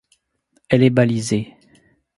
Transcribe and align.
Elle 0.69 0.81
est 0.83 0.89
balisée. 0.89 1.55